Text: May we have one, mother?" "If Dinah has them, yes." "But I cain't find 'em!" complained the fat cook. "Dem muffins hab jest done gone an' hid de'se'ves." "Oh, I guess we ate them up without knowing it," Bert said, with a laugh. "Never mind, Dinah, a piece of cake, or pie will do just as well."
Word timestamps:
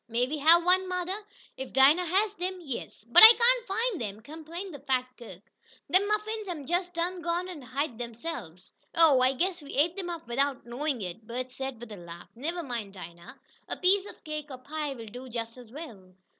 May 0.07 0.25
we 0.25 0.39
have 0.39 0.65
one, 0.65 0.89
mother?" 0.89 1.15
"If 1.57 1.73
Dinah 1.73 2.05
has 2.07 2.33
them, 2.33 2.57
yes." 2.59 3.05
"But 3.07 3.21
I 3.23 3.27
cain't 3.27 3.67
find 3.67 4.01
'em!" 4.01 4.21
complained 4.21 4.73
the 4.73 4.79
fat 4.79 5.05
cook. 5.15 5.41
"Dem 5.91 6.07
muffins 6.07 6.47
hab 6.47 6.65
jest 6.65 6.95
done 6.95 7.21
gone 7.21 7.47
an' 7.47 7.61
hid 7.61 7.99
de'se'ves." 7.99 8.73
"Oh, 8.95 9.21
I 9.21 9.33
guess 9.33 9.61
we 9.61 9.75
ate 9.75 9.95
them 9.95 10.09
up 10.09 10.27
without 10.27 10.65
knowing 10.65 11.03
it," 11.03 11.27
Bert 11.27 11.51
said, 11.51 11.79
with 11.79 11.91
a 11.91 11.97
laugh. 11.97 12.29
"Never 12.33 12.63
mind, 12.63 12.93
Dinah, 12.95 13.39
a 13.69 13.77
piece 13.77 14.09
of 14.09 14.23
cake, 14.23 14.47
or 14.49 14.57
pie 14.57 14.95
will 14.95 15.05
do 15.05 15.29
just 15.29 15.55
as 15.55 15.71
well." 15.71 16.15